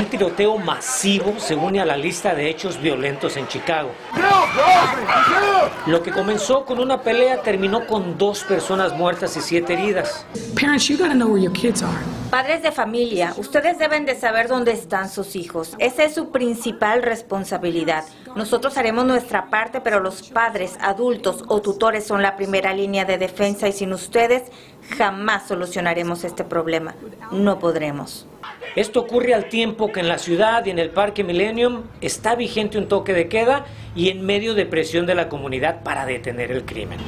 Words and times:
Un 0.00 0.06
tiroteo 0.06 0.56
masivo 0.56 1.34
se 1.38 1.54
une 1.54 1.78
a 1.78 1.84
la 1.84 1.94
lista 1.94 2.34
de 2.34 2.48
hechos 2.48 2.80
violentos 2.80 3.36
en 3.36 3.46
Chicago. 3.48 3.90
Lo 5.86 6.02
que 6.02 6.10
comenzó 6.10 6.64
con 6.64 6.78
una 6.78 7.02
pelea 7.02 7.42
terminó 7.42 7.86
con 7.86 8.16
dos 8.16 8.42
personas 8.44 8.94
muertas 8.94 9.36
y 9.36 9.42
siete 9.42 9.74
heridas. 9.74 10.24
Parents, 10.58 10.88
you 10.88 10.96
gotta 10.96 11.12
know 11.12 11.28
where 11.28 11.44
your 11.44 11.52
kids 11.52 11.82
are. 11.82 11.92
Padres 12.30 12.62
de 12.62 12.72
familia, 12.72 13.34
ustedes 13.36 13.76
deben 13.78 14.06
de 14.06 14.14
saber 14.14 14.48
dónde 14.48 14.72
están 14.72 15.10
sus 15.10 15.36
hijos. 15.36 15.74
Esa 15.78 16.04
es 16.04 16.14
su 16.14 16.30
principal 16.30 17.02
responsabilidad. 17.02 18.04
Nosotros 18.36 18.78
haremos 18.78 19.04
nuestra 19.04 19.50
parte, 19.50 19.80
pero 19.80 20.00
los 20.00 20.30
padres, 20.30 20.78
adultos 20.80 21.44
o 21.48 21.60
tutores 21.60 22.06
son 22.06 22.22
la 22.22 22.36
primera 22.36 22.72
línea 22.72 23.04
de 23.04 23.18
defensa 23.18 23.68
y 23.68 23.72
sin 23.72 23.92
ustedes 23.92 24.44
jamás 24.96 25.48
solucionaremos 25.48 26.24
este 26.24 26.44
problema. 26.44 26.94
No 27.32 27.58
podremos. 27.58 28.26
Esto 28.76 29.00
ocurre 29.00 29.34
al 29.34 29.48
tiempo 29.48 29.90
que 29.92 30.00
en 30.00 30.08
la 30.08 30.18
ciudad 30.18 30.64
y 30.66 30.70
en 30.70 30.78
el 30.78 30.90
Parque 30.90 31.24
Millennium 31.24 31.82
está 32.00 32.34
vigente 32.34 32.78
un 32.78 32.88
toque 32.88 33.12
de 33.12 33.28
queda 33.28 33.64
y 33.94 34.10
en 34.10 34.24
medio 34.24 34.54
de 34.54 34.66
presión 34.66 35.06
de 35.06 35.14
la 35.14 35.28
comunidad 35.28 35.82
para 35.82 36.06
detener 36.06 36.52
el 36.52 36.64
crimen. 36.64 36.98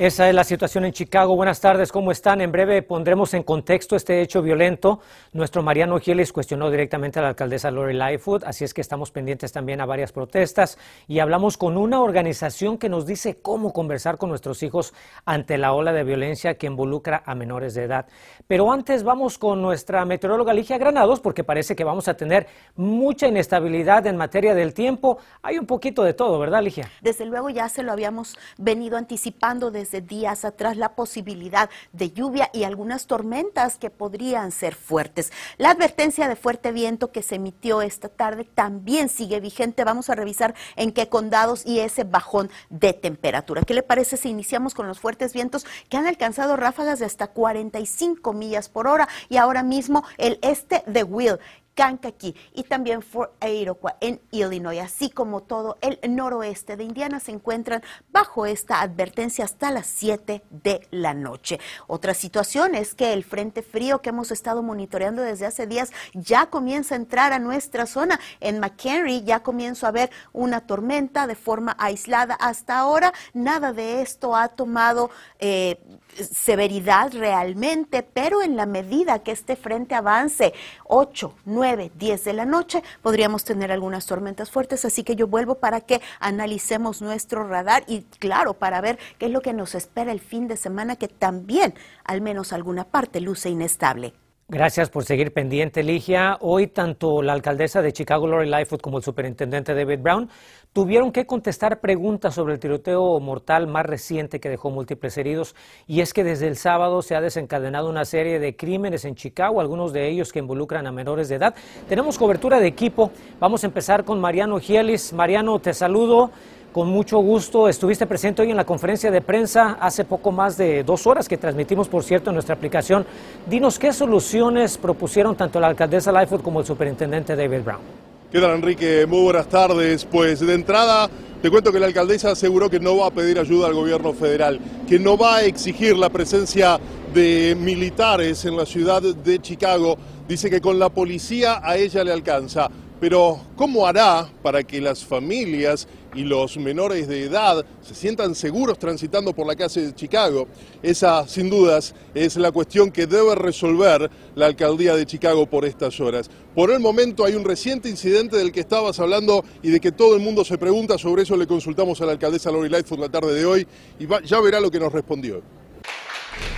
Esa 0.00 0.30
es 0.30 0.34
la 0.34 0.44
situación 0.44 0.86
en 0.86 0.92
Chicago. 0.92 1.36
Buenas 1.36 1.60
tardes, 1.60 1.92
¿cómo 1.92 2.10
están? 2.10 2.40
En 2.40 2.50
breve 2.50 2.80
pondremos 2.80 3.34
en 3.34 3.42
contexto 3.42 3.96
este 3.96 4.22
hecho 4.22 4.40
violento. 4.40 5.00
Nuestro 5.34 5.62
Mariano 5.62 5.98
Giles 5.98 6.32
cuestionó 6.32 6.70
directamente 6.70 7.18
a 7.18 7.22
la 7.22 7.28
alcaldesa 7.28 7.70
Lori 7.70 7.92
Lightfoot, 7.92 8.44
así 8.44 8.64
es 8.64 8.72
que 8.72 8.80
estamos 8.80 9.10
pendientes 9.10 9.52
también 9.52 9.78
a 9.82 9.84
varias 9.84 10.10
protestas 10.10 10.78
y 11.06 11.18
hablamos 11.18 11.58
con 11.58 11.76
una 11.76 12.00
organización 12.00 12.78
que 12.78 12.88
nos 12.88 13.04
dice 13.04 13.42
cómo 13.42 13.74
conversar 13.74 14.16
con 14.16 14.30
nuestros 14.30 14.62
hijos 14.62 14.94
ante 15.26 15.58
la 15.58 15.74
ola 15.74 15.92
de 15.92 16.02
violencia 16.02 16.54
que 16.54 16.66
involucra 16.66 17.22
a 17.26 17.34
menores 17.34 17.74
de 17.74 17.84
edad. 17.84 18.06
Pero 18.48 18.72
antes 18.72 19.02
vamos 19.02 19.36
con 19.36 19.60
nuestra 19.60 20.06
meteoróloga 20.06 20.54
Ligia 20.54 20.78
Granados 20.78 21.20
porque 21.20 21.44
parece 21.44 21.76
que 21.76 21.84
vamos 21.84 22.08
a 22.08 22.14
tener 22.14 22.46
mucha 22.74 23.26
inestabilidad 23.26 24.06
en 24.06 24.16
materia 24.16 24.54
del 24.54 24.72
tiempo. 24.72 25.18
Hay 25.42 25.58
un 25.58 25.66
poquito 25.66 26.02
de 26.04 26.14
todo, 26.14 26.38
¿verdad, 26.38 26.62
Ligia? 26.62 26.90
Desde 27.02 27.26
luego 27.26 27.50
ya 27.50 27.68
se 27.68 27.82
lo 27.82 27.92
habíamos 27.92 28.38
venido 28.56 28.96
anticipando 28.96 29.70
desde 29.70 29.89
días 29.98 30.44
atrás 30.44 30.76
la 30.76 30.94
posibilidad 30.94 31.68
de 31.92 32.12
lluvia 32.12 32.50
y 32.52 32.64
algunas 32.64 33.06
tormentas 33.06 33.78
que 33.78 33.90
podrían 33.90 34.52
ser 34.52 34.76
fuertes. 34.76 35.32
La 35.58 35.70
advertencia 35.70 36.28
de 36.28 36.36
fuerte 36.36 36.70
viento 36.70 37.10
que 37.10 37.22
se 37.22 37.34
emitió 37.34 37.82
esta 37.82 38.08
tarde 38.08 38.44
también 38.44 39.08
sigue 39.08 39.40
vigente. 39.40 39.82
Vamos 39.82 40.10
a 40.10 40.14
revisar 40.14 40.54
en 40.76 40.92
qué 40.92 41.08
condados 41.08 41.66
y 41.66 41.80
ese 41.80 42.04
bajón 42.04 42.50
de 42.68 42.92
temperatura. 42.92 43.62
¿Qué 43.62 43.74
le 43.74 43.82
parece 43.82 44.16
si 44.16 44.28
iniciamos 44.28 44.74
con 44.74 44.86
los 44.86 45.00
fuertes 45.00 45.32
vientos 45.32 45.66
que 45.88 45.96
han 45.96 46.06
alcanzado 46.06 46.56
ráfagas 46.56 47.00
de 47.00 47.06
hasta 47.06 47.26
45 47.26 48.32
millas 48.32 48.68
por 48.68 48.86
hora 48.86 49.08
y 49.28 49.38
ahora 49.38 49.62
mismo 49.62 50.04
el 50.18 50.38
este 50.42 50.82
de 50.86 51.02
Will 51.02 51.38
Kankakee 51.80 52.34
y 52.52 52.64
también 52.64 53.00
Fort 53.00 53.42
Iroquois 53.42 53.94
en 54.02 54.20
Illinois, 54.32 54.80
así 54.80 55.08
como 55.08 55.40
todo 55.40 55.78
el 55.80 55.98
noroeste 56.14 56.76
de 56.76 56.84
Indiana 56.84 57.20
se 57.20 57.32
encuentran 57.32 57.82
bajo 58.12 58.44
esta 58.44 58.82
advertencia 58.82 59.46
hasta 59.46 59.70
las 59.70 59.86
7 59.86 60.42
de 60.50 60.86
la 60.90 61.14
noche. 61.14 61.58
Otra 61.86 62.12
situación 62.12 62.74
es 62.74 62.94
que 62.94 63.14
el 63.14 63.24
frente 63.24 63.62
frío 63.62 64.02
que 64.02 64.10
hemos 64.10 64.30
estado 64.30 64.62
monitoreando 64.62 65.22
desde 65.22 65.46
hace 65.46 65.66
días 65.66 65.90
ya 66.12 66.50
comienza 66.50 66.94
a 66.94 66.98
entrar 66.98 67.32
a 67.32 67.38
nuestra 67.38 67.86
zona. 67.86 68.20
En 68.40 68.60
McHenry 68.60 69.22
ya 69.22 69.42
comienzo 69.42 69.86
a 69.86 69.90
ver 69.90 70.10
una 70.34 70.60
tormenta 70.60 71.26
de 71.26 71.34
forma 71.34 71.76
aislada. 71.78 72.34
Hasta 72.34 72.78
ahora 72.78 73.14
nada 73.32 73.72
de 73.72 74.02
esto 74.02 74.36
ha 74.36 74.48
tomado 74.48 75.08
eh, 75.38 75.80
severidad 76.18 77.10
realmente, 77.14 78.02
pero 78.02 78.42
en 78.42 78.56
la 78.56 78.66
medida 78.66 79.20
que 79.20 79.32
este 79.32 79.56
frente 79.56 79.94
avance 79.94 80.52
8, 80.84 81.34
9, 81.46 81.69
10 81.76 82.24
de 82.24 82.32
la 82.32 82.44
noche, 82.44 82.82
podríamos 83.02 83.44
tener 83.44 83.72
algunas 83.72 84.06
tormentas 84.06 84.50
fuertes, 84.50 84.84
así 84.84 85.04
que 85.04 85.16
yo 85.16 85.26
vuelvo 85.26 85.56
para 85.56 85.80
que 85.80 86.00
analicemos 86.18 87.02
nuestro 87.02 87.46
radar 87.46 87.84
y 87.86 88.02
claro, 88.18 88.54
para 88.54 88.80
ver 88.80 88.98
qué 89.18 89.26
es 89.26 89.32
lo 89.32 89.40
que 89.40 89.52
nos 89.52 89.74
espera 89.74 90.12
el 90.12 90.20
fin 90.20 90.48
de 90.48 90.56
semana, 90.56 90.96
que 90.96 91.08
también 91.08 91.74
al 92.04 92.20
menos 92.20 92.52
alguna 92.52 92.84
parte 92.84 93.20
luce 93.20 93.50
inestable. 93.50 94.14
Gracias 94.52 94.90
por 94.90 95.04
seguir 95.04 95.32
pendiente, 95.32 95.84
Ligia. 95.84 96.36
Hoy 96.40 96.66
tanto 96.66 97.22
la 97.22 97.34
alcaldesa 97.34 97.82
de 97.82 97.92
Chicago, 97.92 98.26
Lori 98.26 98.48
Lightfoot, 98.48 98.82
como 98.82 98.98
el 98.98 99.04
superintendente 99.04 99.76
David 99.76 100.00
Brown 100.00 100.28
tuvieron 100.72 101.10
que 101.10 101.26
contestar 101.26 101.80
preguntas 101.80 102.34
sobre 102.34 102.54
el 102.54 102.60
tiroteo 102.60 103.18
mortal 103.20 103.66
más 103.66 103.84
reciente 103.84 104.38
que 104.38 104.48
dejó 104.48 104.70
múltiples 104.70 105.16
heridos. 105.18 105.56
Y 105.86 106.00
es 106.00 106.12
que 106.12 106.24
desde 106.24 106.46
el 106.46 106.56
sábado 106.56 107.02
se 107.02 107.16
ha 107.16 107.20
desencadenado 107.20 107.88
una 107.88 108.04
serie 108.04 108.38
de 108.38 108.54
crímenes 108.54 109.04
en 109.04 109.16
Chicago, 109.16 109.60
algunos 109.60 109.92
de 109.92 110.08
ellos 110.08 110.32
que 110.32 110.38
involucran 110.38 110.86
a 110.86 110.92
menores 110.92 111.28
de 111.28 111.36
edad. 111.36 111.54
Tenemos 111.88 112.18
cobertura 112.18 112.60
de 112.60 112.68
equipo. 112.68 113.10
Vamos 113.40 113.64
a 113.64 113.66
empezar 113.66 114.04
con 114.04 114.20
Mariano 114.20 114.58
Gielis. 114.60 115.12
Mariano, 115.12 115.58
te 115.58 115.74
saludo. 115.74 116.30
Con 116.72 116.86
mucho 116.86 117.18
gusto. 117.18 117.68
Estuviste 117.68 118.06
presente 118.06 118.42
hoy 118.42 118.52
en 118.52 118.56
la 118.56 118.64
conferencia 118.64 119.10
de 119.10 119.20
prensa 119.20 119.76
hace 119.80 120.04
poco 120.04 120.30
más 120.30 120.56
de 120.56 120.84
dos 120.84 121.04
horas 121.04 121.28
que 121.28 121.36
transmitimos, 121.36 121.88
por 121.88 122.04
cierto, 122.04 122.30
en 122.30 122.34
nuestra 122.34 122.54
aplicación. 122.54 123.04
Dinos 123.48 123.76
qué 123.76 123.92
soluciones 123.92 124.78
propusieron 124.78 125.34
tanto 125.34 125.58
la 125.58 125.66
alcaldesa 125.66 126.12
Lightfoot 126.12 126.42
como 126.42 126.60
el 126.60 126.66
superintendente 126.66 127.34
David 127.34 127.64
Brown. 127.64 128.09
¿Qué 128.30 128.40
tal, 128.40 128.54
Enrique? 128.54 129.06
Muy 129.06 129.22
buenas 129.22 129.48
tardes. 129.48 130.04
Pues 130.04 130.38
de 130.38 130.54
entrada 130.54 131.10
te 131.42 131.50
cuento 131.50 131.72
que 131.72 131.80
la 131.80 131.86
alcaldesa 131.86 132.30
aseguró 132.30 132.70
que 132.70 132.78
no 132.78 132.98
va 132.98 133.08
a 133.08 133.10
pedir 133.10 133.40
ayuda 133.40 133.66
al 133.66 133.74
gobierno 133.74 134.12
federal, 134.12 134.60
que 134.88 135.00
no 135.00 135.18
va 135.18 135.38
a 135.38 135.42
exigir 135.42 135.96
la 135.96 136.10
presencia 136.10 136.78
de 137.12 137.56
militares 137.58 138.44
en 138.44 138.56
la 138.56 138.66
ciudad 138.66 139.02
de 139.02 139.40
Chicago. 139.40 139.98
Dice 140.28 140.48
que 140.48 140.60
con 140.60 140.78
la 140.78 140.90
policía 140.90 141.60
a 141.60 141.76
ella 141.76 142.04
le 142.04 142.12
alcanza. 142.12 142.70
Pero 143.00 143.40
¿cómo 143.56 143.84
hará 143.84 144.28
para 144.44 144.62
que 144.62 144.80
las 144.80 145.04
familias 145.04 145.88
y 146.14 146.24
los 146.24 146.56
menores 146.56 147.08
de 147.08 147.24
edad 147.24 147.64
se 147.82 147.94
sientan 147.94 148.34
seguros 148.34 148.78
transitando 148.78 149.32
por 149.32 149.46
la 149.46 149.56
calle 149.56 149.82
de 149.82 149.94
Chicago? 149.94 150.48
Esa, 150.82 151.26
sin 151.28 151.50
dudas, 151.50 151.94
es 152.14 152.36
la 152.36 152.52
cuestión 152.52 152.90
que 152.90 153.06
debe 153.06 153.34
resolver 153.34 154.10
la 154.34 154.46
alcaldía 154.46 154.96
de 154.96 155.06
Chicago 155.06 155.46
por 155.46 155.64
estas 155.64 156.00
horas. 156.00 156.30
Por 156.54 156.70
el 156.70 156.80
momento 156.80 157.24
hay 157.24 157.34
un 157.34 157.44
reciente 157.44 157.88
incidente 157.88 158.36
del 158.36 158.52
que 158.52 158.60
estabas 158.60 158.98
hablando 159.00 159.44
y 159.62 159.70
de 159.70 159.80
que 159.80 159.92
todo 159.92 160.16
el 160.16 160.22
mundo 160.22 160.44
se 160.44 160.58
pregunta, 160.58 160.98
sobre 160.98 161.22
eso 161.22 161.36
le 161.36 161.46
consultamos 161.46 162.00
a 162.00 162.06
la 162.06 162.12
alcaldesa 162.12 162.50
Lori 162.50 162.68
Lightfoot 162.68 163.00
la 163.00 163.08
tarde 163.08 163.34
de 163.34 163.44
hoy 163.44 163.66
y 163.98 164.06
ya 164.26 164.40
verá 164.40 164.60
lo 164.60 164.70
que 164.70 164.80
nos 164.80 164.92
respondió. 164.92 165.42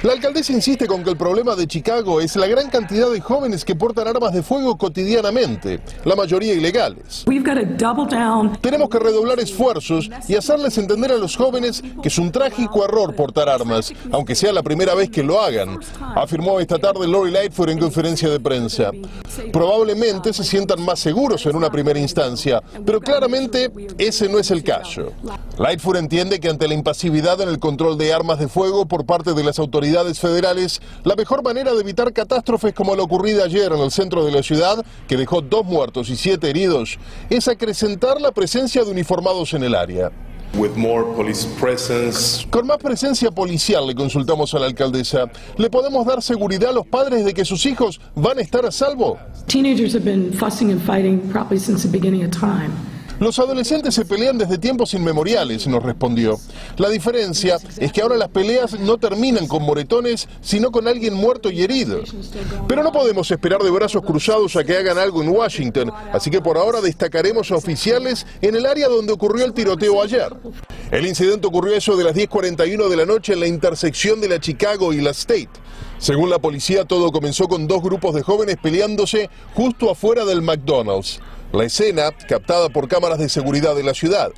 La 0.03 0.15
alcaldesa 0.15 0.53
insiste 0.53 0.89
con 0.89 1.05
que 1.05 1.11
el 1.11 1.17
problema 1.17 1.55
de 1.55 1.69
Chicago 1.69 2.21
es 2.21 2.35
la 2.35 2.49
gran 2.49 2.69
cantidad 2.71 3.09
de 3.09 3.21
jóvenes 3.21 3.65
que 3.65 3.77
portan 3.77 4.09
armas 4.09 4.33
de 4.33 4.43
fuego 4.43 4.77
cotidianamente, 4.77 5.81
la 6.05 6.17
mayoría 6.17 6.55
ilegales. 6.55 7.23
Tenemos 8.61 8.89
que 8.89 8.99
redoblar 8.99 9.39
esfuerzos 9.39 10.11
y 10.27 10.35
hacerles 10.35 10.77
entender 10.79 11.13
a 11.13 11.19
los 11.19 11.37
jóvenes 11.37 11.85
que 12.03 12.09
es 12.09 12.19
un 12.19 12.33
trágico 12.33 12.85
error 12.85 13.15
portar 13.15 13.49
armas, 13.49 13.93
aunque 14.11 14.35
sea 14.35 14.53
la 14.53 14.65
primera 14.65 14.97
vez 14.97 15.09
que 15.09 15.23
lo 15.23 15.41
hagan, 15.41 15.79
afirmó 16.17 16.59
esta 16.59 16.81
tarde 16.81 17.07
Lori 17.07 17.31
Lightfoot 17.31 17.69
en 17.69 17.79
conferencia 17.79 18.29
de 18.29 18.41
prensa. 18.41 18.91
Probablemente 19.53 20.33
se 20.33 20.43
sientan 20.43 20.83
más 20.83 20.99
seguros 20.99 21.47
en 21.47 21.55
una 21.55 21.71
primera 21.71 22.01
instancia, 22.01 22.61
pero 22.84 23.01
claramente 23.01 23.71
ese 23.99 24.29
no 24.29 24.41
es 24.41 24.51
el 24.51 24.65
caso. 24.65 25.13
Lightfoot 25.59 25.97
entiende 25.97 26.41
que 26.41 26.49
ante 26.49 26.67
la 26.67 26.75
impasividad 26.75 27.41
en 27.41 27.49
el 27.49 27.61
control 27.61 27.97
de 27.99 28.13
armas 28.13 28.41
de 28.41 28.49
fuego 28.49 28.87
por 28.87 29.07
parte 29.07 29.33
de 29.33 29.45
las 29.45 29.61
autoridades 29.61 29.91
federales, 30.18 30.80
la 31.04 31.15
mejor 31.15 31.42
manera 31.42 31.72
de 31.72 31.80
evitar 31.80 32.12
catástrofes 32.12 32.74
como 32.74 32.97
la 32.97 33.03
ocurrida 33.03 33.44
ayer 33.44 33.72
en 33.72 33.80
el 33.80 33.91
centro 33.91 34.24
de 34.24 34.33
la 34.33 34.42
ciudad, 34.42 34.84
que 35.06 35.16
dejó 35.16 35.41
dos 35.41 35.65
muertos 35.65 36.09
y 36.10 36.16
siete 36.16 36.50
heridos, 36.50 36.98
es 37.30 37.48
acrecentar 37.48 38.21
la 38.21 38.33
presencia 38.33 38.84
de 38.84 38.91
uniformados 38.91 39.54
en 39.54 39.65
el 39.65 39.74
área. 39.74 40.10
Con 42.50 42.66
más 42.66 42.77
presencia 42.77 43.30
policial 43.30 43.86
le 43.86 43.94
consultamos 43.94 44.53
a 44.53 44.59
la 44.59 44.66
alcaldesa. 44.66 45.30
¿Le 45.56 45.71
podemos 45.71 46.06
dar 46.06 46.22
seguridad 46.22 46.71
a 46.71 46.72
los 46.74 46.86
padres 46.86 47.24
de 47.24 47.33
que 47.33 47.45
sus 47.45 47.65
hijos 47.65 48.00
van 48.15 48.38
a 48.38 48.42
estar 48.42 48.66
a 48.66 48.71
salvo? 48.71 49.18
Los 53.22 53.39
adolescentes 53.39 53.95
se 53.95 54.04
pelean 54.04 54.36
desde 54.36 54.59
tiempos 54.59 54.95
inmemoriales, 54.95 55.69
nos 55.69 55.80
respondió. 55.80 56.41
La 56.77 56.89
diferencia 56.89 57.57
es 57.78 57.92
que 57.92 58.03
ahora 58.03 58.16
las 58.16 58.30
peleas 58.30 58.80
no 58.80 58.98
terminan 58.98 59.47
con 59.47 59.63
moretones, 59.63 60.28
sino 60.41 60.72
con 60.72 60.89
alguien 60.89 61.15
muerto 61.15 61.48
y 61.48 61.63
herido. 61.63 62.01
Pero 62.66 62.83
no 62.83 62.91
podemos 62.91 63.30
esperar 63.30 63.63
de 63.63 63.71
brazos 63.71 64.03
cruzados 64.03 64.57
a 64.57 64.65
que 64.65 64.77
hagan 64.77 64.98
algo 64.98 65.22
en 65.22 65.28
Washington, 65.28 65.92
así 66.13 66.33
que 66.33 66.41
por 66.41 66.59
ahora 66.59 66.80
destacaremos 66.80 67.53
a 67.53 67.54
oficiales 67.54 68.27
en 68.41 68.57
el 68.57 68.66
área 68.66 68.89
donde 68.89 69.13
ocurrió 69.13 69.45
el 69.45 69.53
tiroteo 69.53 70.03
ayer. 70.03 70.34
El 70.92 71.06
incidente 71.06 71.47
ocurrió 71.47 71.74
eso 71.74 71.97
de 71.97 72.04
las 72.04 72.15
10.41 72.15 72.91
de 72.91 72.97
la 72.98 73.06
noche 73.06 73.33
en 73.33 73.41
la 73.41 73.47
intersección 73.47 74.21
de 74.21 74.28
la 74.28 74.39
Chicago 74.39 74.92
y 74.92 75.00
la 75.00 75.12
State. 75.12 75.48
Según 75.97 76.28
la 76.28 76.39
policía, 76.39 76.84
todo 76.84 77.10
comenzó 77.10 77.48
con 77.48 77.66
dos 77.66 77.83
grupos 77.83 78.15
de 78.15 78.21
jóvenes 78.21 78.59
peleándose 78.62 79.30
justo 79.54 79.91
afuera 79.91 80.27
del 80.27 80.42
McDonald's. 80.42 81.18
La 81.50 81.65
escena 81.65 82.10
captada 82.28 82.68
por 82.68 82.89
cámaras 82.89 83.18
de 83.18 83.30
seguridad 83.30 83.74
de 83.74 83.84
la 83.84 83.94
ciudad. 83.94 84.33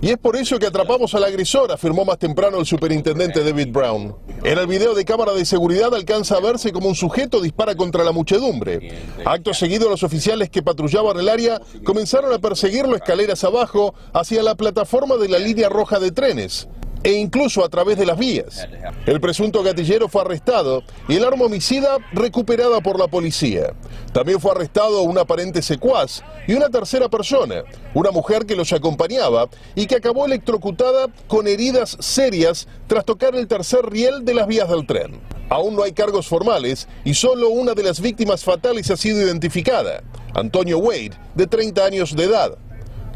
Y 0.00 0.10
es 0.10 0.16
por 0.16 0.36
eso 0.36 0.60
que 0.60 0.66
atrapamos 0.66 1.12
al 1.14 1.24
agresor, 1.24 1.72
afirmó 1.72 2.04
más 2.04 2.18
temprano 2.18 2.60
el 2.60 2.66
superintendente 2.66 3.42
David 3.42 3.72
Brown. 3.72 4.14
En 4.44 4.56
el 4.56 4.68
video 4.68 4.94
de 4.94 5.04
cámara 5.04 5.32
de 5.32 5.44
seguridad 5.44 5.92
alcanza 5.92 6.36
a 6.36 6.40
verse 6.40 6.72
como 6.72 6.88
un 6.88 6.94
sujeto 6.94 7.40
dispara 7.40 7.74
contra 7.74 8.04
la 8.04 8.12
muchedumbre. 8.12 8.96
Acto 9.24 9.52
seguido, 9.52 9.90
los 9.90 10.04
oficiales 10.04 10.50
que 10.50 10.62
patrullaban 10.62 11.18
el 11.18 11.28
área 11.28 11.60
comenzaron 11.84 12.32
a 12.32 12.38
perseguirlo 12.38 12.94
escaleras 12.94 13.42
abajo 13.42 13.92
hacia 14.12 14.42
la 14.44 14.54
plataforma 14.54 15.16
de 15.16 15.28
la 15.28 15.40
línea 15.40 15.68
roja 15.68 15.98
de 15.98 16.12
trenes 16.12 16.68
e 17.08 17.12
incluso 17.12 17.64
a 17.64 17.70
través 17.70 17.96
de 17.96 18.04
las 18.04 18.18
vías. 18.18 18.68
El 19.06 19.18
presunto 19.18 19.62
gatillero 19.62 20.10
fue 20.10 20.20
arrestado 20.20 20.82
y 21.08 21.16
el 21.16 21.24
arma 21.24 21.46
homicida 21.46 21.96
recuperada 22.12 22.82
por 22.82 22.98
la 22.98 23.08
policía. 23.08 23.72
También 24.12 24.38
fue 24.38 24.50
arrestado 24.50 25.00
un 25.00 25.16
aparente 25.16 25.62
secuaz 25.62 26.22
y 26.46 26.52
una 26.52 26.68
tercera 26.68 27.08
persona, 27.08 27.62
una 27.94 28.10
mujer 28.10 28.44
que 28.44 28.54
los 28.54 28.74
acompañaba 28.74 29.48
y 29.74 29.86
que 29.86 29.96
acabó 29.96 30.26
electrocutada 30.26 31.06
con 31.28 31.48
heridas 31.48 31.96
serias 31.98 32.68
tras 32.86 33.06
tocar 33.06 33.34
el 33.34 33.48
tercer 33.48 33.86
riel 33.86 34.26
de 34.26 34.34
las 34.34 34.46
vías 34.46 34.68
del 34.68 34.86
tren. 34.86 35.18
Aún 35.48 35.76
no 35.76 35.84
hay 35.84 35.92
cargos 35.92 36.28
formales 36.28 36.88
y 37.06 37.14
solo 37.14 37.48
una 37.48 37.72
de 37.72 37.84
las 37.84 38.02
víctimas 38.02 38.44
fatales 38.44 38.90
ha 38.90 38.98
sido 38.98 39.22
identificada, 39.22 40.02
Antonio 40.34 40.76
Wade, 40.78 41.12
de 41.34 41.46
30 41.46 41.84
años 41.86 42.14
de 42.14 42.24
edad. 42.24 42.58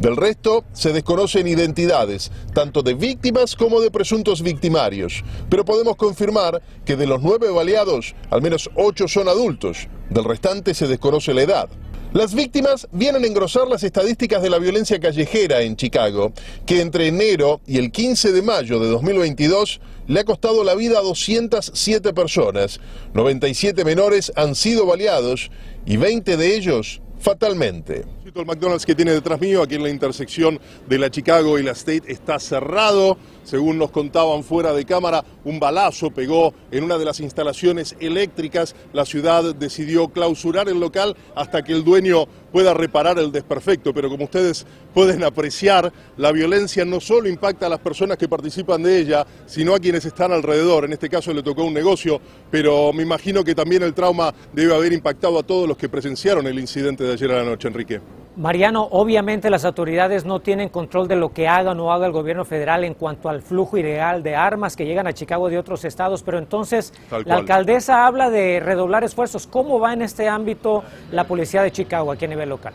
Del 0.02 0.16
resto, 0.16 0.64
se 0.72 0.92
desconocen 0.92 1.46
identidades, 1.46 2.32
tanto 2.52 2.82
de 2.82 2.94
víctimas 2.94 3.54
como 3.54 3.80
de 3.80 3.92
presuntos 3.92 4.42
victimarios. 4.42 5.22
Pero 5.48 5.64
podemos 5.64 5.94
confirmar 5.94 6.60
que 6.84 6.96
de 6.96 7.06
los 7.06 7.22
nueve 7.22 7.52
baleados, 7.52 8.16
al 8.28 8.42
menos 8.42 8.68
ocho 8.74 9.06
son 9.06 9.28
adultos. 9.28 9.86
Del 10.10 10.24
restante 10.24 10.74
se 10.74 10.88
desconoce 10.88 11.32
la 11.32 11.42
edad. 11.42 11.68
Las 12.12 12.34
víctimas 12.34 12.88
vienen 12.90 13.22
a 13.22 13.28
engrosar 13.28 13.68
las 13.68 13.84
estadísticas 13.84 14.42
de 14.42 14.50
la 14.50 14.58
violencia 14.58 14.98
callejera 14.98 15.62
en 15.62 15.76
Chicago, 15.76 16.32
que 16.66 16.80
entre 16.80 17.06
enero 17.06 17.60
y 17.64 17.78
el 17.78 17.92
15 17.92 18.32
de 18.32 18.42
mayo 18.42 18.80
de 18.80 18.88
2022 18.88 19.80
le 20.08 20.18
ha 20.18 20.24
costado 20.24 20.64
la 20.64 20.74
vida 20.74 20.98
a 20.98 21.02
207 21.02 22.12
personas. 22.12 22.80
97 23.14 23.84
menores 23.84 24.32
han 24.34 24.56
sido 24.56 24.84
baleados 24.84 25.52
y 25.86 25.96
20 25.96 26.36
de 26.36 26.56
ellos 26.56 27.00
fatalmente. 27.20 28.04
El 28.34 28.46
McDonald's 28.46 28.86
que 28.86 28.94
tiene 28.94 29.12
detrás 29.12 29.38
mío, 29.42 29.62
aquí 29.62 29.74
en 29.74 29.82
la 29.82 29.90
intersección 29.90 30.58
de 30.88 30.98
la 30.98 31.10
Chicago 31.10 31.58
y 31.58 31.62
la 31.62 31.72
State, 31.72 32.10
está 32.10 32.38
cerrado. 32.38 33.18
Según 33.44 33.76
nos 33.76 33.90
contaban 33.90 34.42
fuera 34.42 34.72
de 34.72 34.86
cámara, 34.86 35.22
un 35.44 35.60
balazo 35.60 36.10
pegó 36.10 36.54
en 36.70 36.84
una 36.84 36.96
de 36.96 37.04
las 37.04 37.20
instalaciones 37.20 37.94
eléctricas. 38.00 38.74
La 38.94 39.04
ciudad 39.04 39.54
decidió 39.54 40.08
clausurar 40.08 40.70
el 40.70 40.80
local 40.80 41.14
hasta 41.34 41.62
que 41.62 41.72
el 41.74 41.84
dueño 41.84 42.24
pueda 42.50 42.72
reparar 42.72 43.18
el 43.18 43.32
desperfecto. 43.32 43.92
Pero 43.92 44.08
como 44.08 44.24
ustedes 44.24 44.64
pueden 44.94 45.24
apreciar, 45.24 45.92
la 46.16 46.32
violencia 46.32 46.86
no 46.86 47.00
solo 47.00 47.28
impacta 47.28 47.66
a 47.66 47.68
las 47.68 47.80
personas 47.80 48.16
que 48.16 48.28
participan 48.28 48.82
de 48.82 48.98
ella, 48.98 49.26
sino 49.44 49.74
a 49.74 49.78
quienes 49.78 50.06
están 50.06 50.32
alrededor. 50.32 50.86
En 50.86 50.94
este 50.94 51.10
caso 51.10 51.34
le 51.34 51.42
tocó 51.42 51.64
un 51.64 51.74
negocio, 51.74 52.18
pero 52.50 52.94
me 52.94 53.02
imagino 53.02 53.44
que 53.44 53.54
también 53.54 53.82
el 53.82 53.92
trauma 53.92 54.32
debe 54.54 54.74
haber 54.74 54.94
impactado 54.94 55.38
a 55.38 55.42
todos 55.42 55.68
los 55.68 55.76
que 55.76 55.90
presenciaron 55.90 56.46
el 56.46 56.58
incidente 56.58 57.04
de 57.04 57.12
ayer 57.12 57.30
a 57.30 57.38
la 57.38 57.44
noche, 57.44 57.68
Enrique. 57.68 58.21
Mariano, 58.36 58.88
obviamente 58.90 59.50
las 59.50 59.64
autoridades 59.64 60.24
no 60.24 60.40
tienen 60.40 60.68
control 60.68 61.08
de 61.08 61.16
lo 61.16 61.32
que 61.32 61.48
haga 61.48 61.72
o 61.72 61.74
no 61.74 61.92
haga 61.92 62.06
el 62.06 62.12
gobierno 62.12 62.44
federal 62.44 62.84
en 62.84 62.94
cuanto 62.94 63.28
al 63.28 63.42
flujo 63.42 63.78
ideal 63.78 64.22
de 64.22 64.36
armas 64.36 64.76
que 64.76 64.86
llegan 64.86 65.06
a 65.06 65.12
Chicago 65.12 65.48
de 65.48 65.58
otros 65.58 65.84
estados, 65.84 66.22
pero 66.22 66.38
entonces 66.38 66.92
la 67.24 67.36
alcaldesa 67.36 68.06
habla 68.06 68.30
de 68.30 68.60
redoblar 68.60 69.04
esfuerzos. 69.04 69.46
¿Cómo 69.46 69.78
va 69.80 69.92
en 69.92 70.02
este 70.02 70.28
ámbito 70.28 70.82
la 71.10 71.24
policía 71.24 71.62
de 71.62 71.72
Chicago 71.72 72.12
aquí 72.12 72.24
a 72.24 72.28
nivel 72.28 72.48
local? 72.48 72.72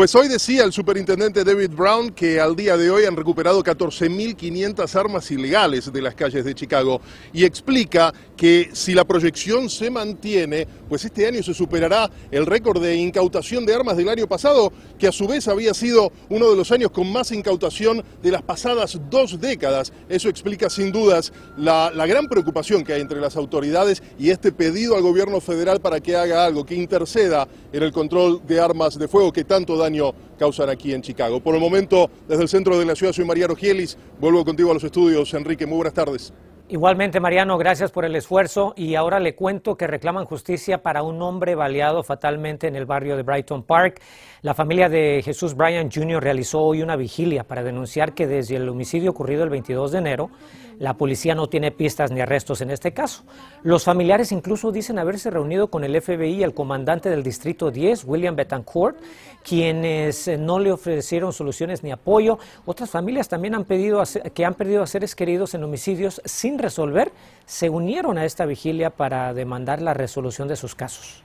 Pues 0.00 0.14
hoy 0.14 0.28
decía 0.28 0.64
el 0.64 0.72
superintendente 0.72 1.44
David 1.44 1.72
Brown 1.76 2.12
que 2.12 2.40
al 2.40 2.56
día 2.56 2.78
de 2.78 2.90
hoy 2.90 3.04
han 3.04 3.16
recuperado 3.16 3.62
14.500 3.62 4.94
armas 4.94 5.30
ilegales 5.30 5.92
de 5.92 6.00
las 6.00 6.14
calles 6.14 6.42
de 6.42 6.54
Chicago 6.54 7.02
y 7.34 7.44
explica 7.44 8.10
que 8.34 8.70
si 8.72 8.94
la 8.94 9.04
proyección 9.04 9.68
se 9.68 9.90
mantiene, 9.90 10.66
pues 10.88 11.04
este 11.04 11.26
año 11.26 11.42
se 11.42 11.52
superará 11.52 12.10
el 12.30 12.46
récord 12.46 12.82
de 12.82 12.96
incautación 12.96 13.66
de 13.66 13.74
armas 13.74 13.98
del 13.98 14.08
año 14.08 14.26
pasado, 14.26 14.72
que 14.98 15.06
a 15.06 15.12
su 15.12 15.28
vez 15.28 15.46
había 15.48 15.74
sido 15.74 16.10
uno 16.30 16.48
de 16.48 16.56
los 16.56 16.72
años 16.72 16.92
con 16.92 17.12
más 17.12 17.30
incautación 17.30 18.02
de 18.22 18.30
las 18.30 18.40
pasadas 18.40 18.98
dos 19.10 19.38
décadas. 19.38 19.92
Eso 20.08 20.30
explica 20.30 20.70
sin 20.70 20.92
dudas 20.92 21.30
la, 21.58 21.90
la 21.94 22.06
gran 22.06 22.26
preocupación 22.26 22.84
que 22.84 22.94
hay 22.94 23.02
entre 23.02 23.20
las 23.20 23.36
autoridades 23.36 24.02
y 24.18 24.30
este 24.30 24.50
pedido 24.50 24.96
al 24.96 25.02
gobierno 25.02 25.42
federal 25.42 25.82
para 25.82 26.00
que 26.00 26.16
haga 26.16 26.46
algo, 26.46 26.64
que 26.64 26.74
interceda 26.74 27.46
en 27.70 27.82
el 27.82 27.92
control 27.92 28.40
de 28.46 28.58
armas 28.58 28.98
de 28.98 29.06
fuego 29.06 29.30
que 29.30 29.44
tanto 29.44 29.76
daño 29.76 29.89
causan 30.38 30.68
aquí 30.68 30.92
en 30.92 31.02
Chicago. 31.02 31.40
Por 31.40 31.54
el 31.54 31.60
momento, 31.60 32.10
desde 32.28 32.42
el 32.42 32.48
centro 32.48 32.78
de 32.78 32.84
la 32.84 32.94
ciudad, 32.94 33.12
soy 33.12 33.24
Mariano 33.24 33.54
Gielis. 33.54 33.96
Vuelvo 34.20 34.44
contigo 34.44 34.70
a 34.70 34.74
los 34.74 34.84
estudios. 34.84 35.32
Enrique, 35.34 35.66
muy 35.66 35.76
buenas 35.76 35.94
tardes. 35.94 36.32
Igualmente, 36.70 37.18
Mariano, 37.18 37.58
gracias 37.58 37.90
por 37.90 38.04
el 38.04 38.14
esfuerzo. 38.14 38.74
Y 38.76 38.94
ahora 38.94 39.18
le 39.18 39.34
cuento 39.34 39.76
que 39.76 39.88
reclaman 39.88 40.24
justicia 40.24 40.84
para 40.84 41.02
un 41.02 41.20
hombre 41.20 41.56
baleado 41.56 42.04
fatalmente 42.04 42.68
en 42.68 42.76
el 42.76 42.86
barrio 42.86 43.16
de 43.16 43.24
Brighton 43.24 43.64
Park. 43.64 44.00
La 44.42 44.54
familia 44.54 44.88
de 44.88 45.20
Jesús 45.24 45.56
Bryan 45.56 45.90
Jr. 45.90 46.22
realizó 46.22 46.60
hoy 46.60 46.82
una 46.82 46.94
vigilia 46.94 47.42
para 47.42 47.64
denunciar 47.64 48.14
que 48.14 48.28
desde 48.28 48.54
el 48.54 48.68
homicidio 48.68 49.10
ocurrido 49.10 49.42
el 49.42 49.50
22 49.50 49.90
de 49.90 49.98
enero, 49.98 50.30
la 50.80 50.94
policía 50.94 51.34
no 51.34 51.46
tiene 51.46 51.70
pistas 51.72 52.10
ni 52.10 52.22
arrestos 52.22 52.62
en 52.62 52.70
este 52.70 52.92
caso. 52.92 53.22
Los 53.62 53.84
familiares 53.84 54.32
incluso 54.32 54.72
dicen 54.72 54.98
haberse 54.98 55.30
reunido 55.30 55.68
con 55.68 55.84
el 55.84 56.00
FBI 56.00 56.36
y 56.36 56.42
el 56.42 56.54
comandante 56.54 57.10
del 57.10 57.22
Distrito 57.22 57.70
10, 57.70 58.04
William 58.06 58.34
Betancourt, 58.34 58.96
quienes 59.44 60.26
eh, 60.26 60.38
no 60.38 60.58
le 60.58 60.72
ofrecieron 60.72 61.34
soluciones 61.34 61.84
ni 61.84 61.92
apoyo. 61.92 62.38
Otras 62.64 62.88
familias 62.88 63.28
también 63.28 63.54
han 63.54 63.66
pedido 63.66 64.02
que 64.34 64.44
han 64.46 64.54
perdido 64.54 64.82
a 64.82 64.86
seres 64.86 65.14
queridos 65.14 65.52
en 65.52 65.64
homicidios 65.64 66.22
sin 66.24 66.58
resolver, 66.58 67.12
se 67.44 67.68
unieron 67.68 68.16
a 68.16 68.24
esta 68.24 68.46
vigilia 68.46 68.88
para 68.88 69.34
demandar 69.34 69.82
la 69.82 69.92
resolución 69.92 70.48
de 70.48 70.56
sus 70.56 70.74
casos. 70.74 71.22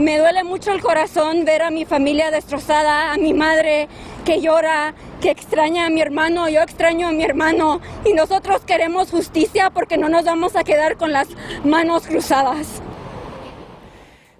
Me 0.00 0.18
duele 0.18 0.44
mucho 0.44 0.72
el 0.72 0.80
corazón 0.80 1.44
ver 1.44 1.60
a 1.60 1.70
mi 1.70 1.84
familia 1.84 2.30
destrozada, 2.30 3.12
a 3.12 3.18
mi 3.18 3.34
madre 3.34 3.86
que 4.24 4.40
llora, 4.40 4.94
que 5.20 5.30
extraña 5.30 5.84
a 5.84 5.90
mi 5.90 6.00
hermano, 6.00 6.48
yo 6.48 6.62
extraño 6.62 7.08
a 7.08 7.12
mi 7.12 7.22
hermano 7.22 7.82
y 8.06 8.14
nosotros 8.14 8.62
queremos 8.62 9.10
justicia 9.10 9.68
porque 9.68 9.98
no 9.98 10.08
nos 10.08 10.24
vamos 10.24 10.56
a 10.56 10.64
quedar 10.64 10.96
con 10.96 11.12
las 11.12 11.28
manos 11.64 12.06
cruzadas. 12.06 12.80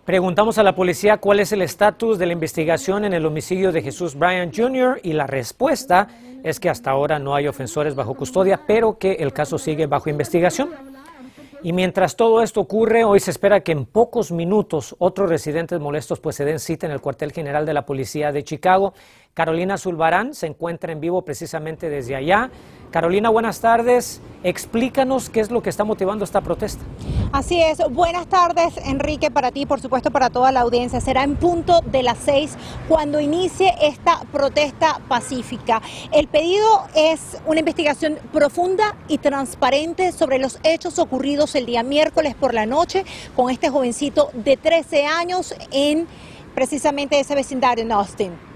Preguntamos 0.07 0.57
a 0.57 0.62
la 0.62 0.75
policía 0.75 1.19
cuál 1.19 1.41
es 1.41 1.53
el 1.53 1.61
estatus 1.61 2.19
de 2.19 2.25
la 2.25 2.33
investigación 2.33 3.05
en 3.05 3.12
el 3.12 3.26
homicidio 3.26 3.71
de 3.71 3.83
Jesús 3.83 4.15
Bryan 4.15 4.53
Jr. 4.55 5.00
y 5.03 5.12
la 5.12 5.26
respuesta 5.26 6.09
es 6.43 6.59
que 6.59 6.71
hasta 6.71 6.91
ahora 6.91 7.19
no 7.19 7.35
hay 7.35 7.49
ofensores 7.49 7.95
bajo 7.95 8.15
custodia, 8.15 8.61
pero 8.67 8.97
que 8.97 9.12
el 9.12 9.35
caso 9.35 9.59
sigue 9.59 9.87
bajo 9.87 10.09
investigación. 10.09 10.71
Y 11.62 11.75
mientras 11.75 12.17
todo 12.17 12.43
esto 12.43 12.62
ocurre, 12.62 13.05
hoy 13.05 13.21
se 13.21 13.31
espera 13.31 13.61
que 13.61 13.73
en 13.73 13.85
pocos 13.85 14.33
minutos 14.33 14.97
otros 14.99 15.29
residentes 15.29 15.79
molestos 15.79 16.19
pues 16.19 16.37
se 16.37 16.47
den 16.47 16.59
cita 16.59 16.87
en 16.87 16.93
el 16.93 17.02
cuartel 17.02 17.33
general 17.33 17.67
de 17.67 17.75
la 17.75 17.85
policía 17.85 18.33
de 18.33 18.45
Chicago. 18.45 18.95
Carolina 19.35 19.79
Zulbarán 19.79 20.35
se 20.35 20.47
encuentra 20.47 20.93
en 20.93 21.01
vivo 21.01 21.23
precisamente 21.23 21.89
desde 21.89 22.17
allá. 22.17 22.51
Carolina, 22.91 23.31
buenas 23.31 23.61
tardes. 23.61 24.21
Explícanos 24.43 25.31
qué 25.31 25.39
es 25.39 25.53
lo 25.53 25.63
que 25.63 25.71
está 25.71 25.85
motivando 25.85 26.25
esta 26.25 26.41
protesta. 26.41 26.83
Así 27.31 27.63
es. 27.63 27.79
Buenas 27.91 28.27
tardes, 28.27 28.77
Enrique, 28.85 29.31
para 29.31 29.53
ti, 29.53 29.67
por 29.67 29.81
supuesto, 29.81 30.11
para 30.11 30.31
toda 30.31 30.51
la 30.51 30.61
audiencia. 30.63 31.01
Será 31.01 31.23
en 31.23 31.37
punto 31.37 31.81
de 31.83 32.03
las 32.03 32.19
seis 32.19 32.57
cuando 32.89 33.21
inicie 33.21 33.73
esta 33.81 34.23
protesta 34.33 35.01
pacífica. 35.09 35.81
El 36.13 36.27
pedido 36.27 36.67
es 36.97 37.41
una 37.47 37.61
investigación 37.61 38.19
profunda 38.33 38.97
y 39.07 39.19
transparente 39.19 40.11
sobre 40.11 40.41
los 40.41 40.59
hechos 40.65 40.99
ocurridos 40.99 41.55
el 41.55 41.67
día 41.67 41.85
miércoles 41.85 42.35
por 42.35 42.53
la 42.53 42.67
noche 42.67 43.05
con 43.37 43.51
este 43.51 43.71
jovencito 43.71 44.31
de 44.33 44.57
13 44.57 45.07
años 45.07 45.55
en 45.71 46.09
precisamente 46.57 47.21
ese 47.21 47.37
vecindario 47.37 47.85
en 47.85 47.93
Austin. 47.93 48.50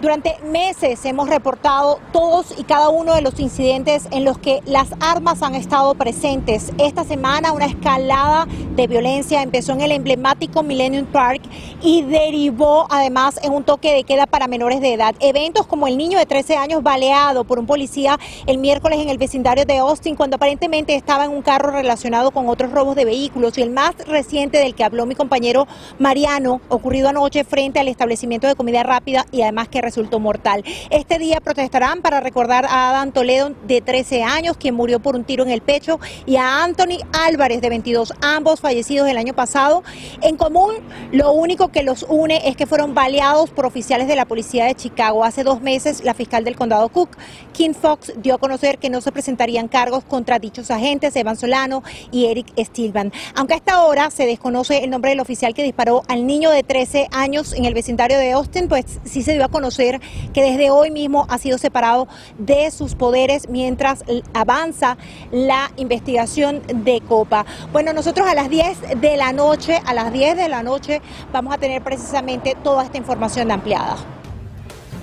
Durante 0.00 0.36
meses 0.44 1.04
hemos 1.06 1.28
reportado 1.28 1.98
todos 2.12 2.54
y 2.56 2.62
cada 2.62 2.88
uno 2.88 3.16
de 3.16 3.20
los 3.20 3.40
incidentes 3.40 4.06
en 4.12 4.24
los 4.24 4.38
que 4.38 4.60
las 4.64 4.90
armas 5.00 5.42
han 5.42 5.56
estado 5.56 5.96
presentes. 5.96 6.70
Esta 6.78 7.02
semana 7.02 7.52
una 7.52 7.66
escalada 7.66 8.46
de 8.76 8.86
violencia 8.86 9.42
empezó 9.42 9.72
en 9.72 9.80
el 9.80 9.90
emblemático 9.90 10.62
Millennium 10.62 11.04
Park 11.06 11.42
y 11.82 12.02
derivó 12.02 12.86
además 12.90 13.40
en 13.42 13.52
un 13.52 13.64
toque 13.64 13.92
de 13.92 14.04
queda 14.04 14.26
para 14.26 14.46
menores 14.46 14.80
de 14.80 14.92
edad. 14.92 15.16
Eventos 15.18 15.66
como 15.66 15.88
el 15.88 15.98
niño 15.98 16.16
de 16.20 16.26
13 16.26 16.56
años 16.56 16.84
baleado 16.84 17.42
por 17.42 17.58
un 17.58 17.66
policía 17.66 18.20
el 18.46 18.58
miércoles 18.58 19.00
en 19.00 19.08
el 19.08 19.18
vecindario 19.18 19.64
de 19.64 19.78
Austin 19.78 20.14
cuando 20.14 20.36
aparentemente 20.36 20.94
estaba 20.94 21.24
en 21.24 21.32
un 21.32 21.42
carro 21.42 21.72
relacionado 21.72 22.30
con 22.30 22.48
otros 22.48 22.70
robos 22.70 22.94
de 22.94 23.04
vehículos 23.04 23.58
y 23.58 23.62
el 23.62 23.70
más 23.70 23.96
reciente 24.06 24.58
del 24.58 24.76
que 24.76 24.84
habló 24.84 25.06
mi 25.06 25.16
compañero 25.16 25.66
Mariano, 25.98 26.60
ocurrido 26.68 27.08
anoche 27.08 27.42
frente 27.42 27.80
al 27.80 27.88
establecimiento 27.88 28.46
de 28.46 28.54
comida 28.54 28.84
rápida 28.84 29.26
y 29.32 29.42
además 29.42 29.66
que 29.66 29.87
resultó 29.88 30.20
mortal. 30.20 30.62
Este 30.90 31.18
día 31.18 31.40
protestarán 31.40 32.02
para 32.02 32.20
recordar 32.20 32.66
a 32.66 32.90
Adán 32.90 33.12
Toledo 33.12 33.54
de 33.66 33.80
13 33.80 34.22
años, 34.22 34.58
quien 34.58 34.74
murió 34.74 35.00
por 35.00 35.16
un 35.16 35.24
tiro 35.24 35.44
en 35.44 35.50
el 35.50 35.62
pecho, 35.62 35.98
y 36.26 36.36
a 36.36 36.62
Anthony 36.62 36.98
Álvarez 37.12 37.62
de 37.62 37.70
22, 37.70 38.12
ambos 38.20 38.60
fallecidos 38.60 39.08
el 39.08 39.16
año 39.16 39.32
pasado. 39.34 39.82
En 40.20 40.36
común, 40.36 40.74
lo 41.10 41.32
único 41.32 41.68
que 41.68 41.82
los 41.82 42.04
une 42.06 42.46
es 42.48 42.54
que 42.54 42.66
fueron 42.66 42.94
baleados 42.94 43.48
por 43.48 43.64
oficiales 43.64 44.08
de 44.08 44.16
la 44.16 44.26
policía 44.26 44.66
de 44.66 44.74
Chicago. 44.74 45.24
Hace 45.24 45.42
dos 45.42 45.62
meses, 45.62 46.04
la 46.04 46.12
fiscal 46.12 46.44
del 46.44 46.54
condado 46.54 46.90
Cook, 46.90 47.16
Kim 47.52 47.72
Fox, 47.72 48.12
dio 48.18 48.34
a 48.34 48.38
conocer 48.38 48.76
que 48.78 48.90
no 48.90 49.00
se 49.00 49.10
presentarían 49.10 49.68
cargos 49.68 50.04
contra 50.04 50.38
dichos 50.38 50.70
agentes, 50.70 51.16
Evan 51.16 51.36
Solano 51.36 51.82
y 52.12 52.26
Eric 52.26 52.52
Stilman. 52.58 53.10
Aunque 53.34 53.54
hasta 53.54 53.72
ahora 53.74 54.10
se 54.10 54.26
desconoce 54.26 54.84
el 54.84 54.90
nombre 54.90 55.10
del 55.12 55.20
oficial 55.20 55.54
que 55.54 55.62
disparó 55.62 56.02
al 56.08 56.26
niño 56.26 56.50
de 56.50 56.62
13 56.62 57.08
años 57.10 57.54
en 57.54 57.64
el 57.64 57.72
vecindario 57.72 58.18
de 58.18 58.32
Austin, 58.32 58.68
pues 58.68 58.84
sí 59.04 59.22
se 59.22 59.32
dio 59.32 59.44
a 59.44 59.48
conocer 59.48 59.77
que 59.78 60.42
desde 60.42 60.70
hoy 60.70 60.90
mismo 60.90 61.26
ha 61.28 61.38
sido 61.38 61.56
separado 61.56 62.08
de 62.38 62.70
sus 62.70 62.94
poderes 62.94 63.48
mientras 63.48 64.04
avanza 64.34 64.98
la 65.30 65.70
investigación 65.76 66.62
de 66.66 67.00
Copa. 67.00 67.46
Bueno, 67.72 67.92
nosotros 67.92 68.26
a 68.26 68.34
las 68.34 68.50
10 68.50 69.00
de 69.00 69.16
la 69.16 69.32
noche, 69.32 69.80
a 69.86 69.94
las 69.94 70.12
10 70.12 70.36
de 70.36 70.48
la 70.48 70.62
noche, 70.62 71.00
vamos 71.32 71.54
a 71.54 71.58
tener 71.58 71.82
precisamente 71.82 72.56
toda 72.62 72.84
esta 72.84 72.98
información 72.98 73.50
ampliada. 73.50 73.96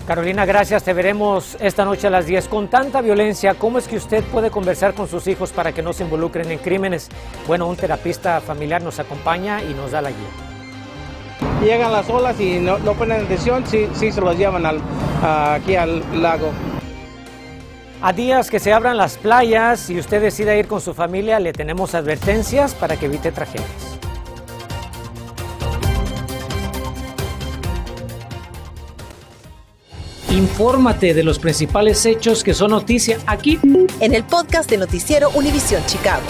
Carolina, 0.06 0.46
gracias. 0.46 0.84
Te 0.84 0.94
veremos 0.94 1.58
esta 1.60 1.84
noche 1.84 2.08
a 2.08 2.10
las 2.12 2.28
10. 2.28 2.48
Con 2.48 2.68
tanta 2.68 3.02
violencia, 3.02 3.56
¿cómo 3.56 3.80
es 3.80 3.88
que 3.88 3.98
usted 3.98 4.24
puede 4.26 4.52
conversar 4.52 4.94
con 4.94 5.08
sus 5.08 5.26
hijos 5.28 5.52
para 5.52 5.72
que 5.72 5.82
no 5.82 5.94
se 5.94 6.04
involucren 6.04 6.52
en 6.52 6.60
crímenes? 6.60 7.10
Bueno, 7.48 7.68
un 7.68 7.76
terapista 7.76 8.40
familiar 8.40 8.84
nos 8.84 9.00
acompaña 9.00 9.64
y 9.64 9.74
nos 9.74 9.92
da 9.92 10.04
la 10.04 10.10
guía. 10.10 10.45
Llegan 11.64 11.92
las 11.92 12.10
olas 12.10 12.40
y 12.40 12.60
no, 12.60 12.78
ponen 12.94 13.26
atención, 13.26 13.66
sí, 13.66 13.88
sí 13.94 14.12
se 14.12 14.22
los 14.22 14.38
llevan 14.38 14.66
al, 14.66 14.80
aquí 15.24 15.76
al 15.76 16.04
lago. 16.22 16.52
A 18.02 18.14
días 18.14 18.52
que 18.52 18.60
se 18.60 18.72
abran 18.72 18.98
las 18.98 19.18
playas 19.18 19.90
y 19.90 19.98
usted 19.98 20.22
decida 20.22 20.56
ir 20.56 20.68
con 20.68 20.82
su 20.82 20.94
familia, 20.94 21.40
le 21.40 21.54
tenemos 21.54 21.96
advertencias 21.96 22.76
para 22.76 22.98
que 22.98 23.08
evite 23.08 23.32
tragedias. 23.32 23.96
Infórmate 30.30 31.14
de 31.14 31.24
los 31.24 31.40
principales 31.40 32.06
hechos 32.06 32.44
que 32.44 32.54
son 32.54 32.72
noticia 32.72 33.18
aquí 33.26 33.58
en 34.02 34.14
el 34.14 34.24
podcast 34.26 34.70
de 34.70 34.78
Noticiero 34.78 35.30
Univisión 35.34 35.82
Chicago. 35.86 36.24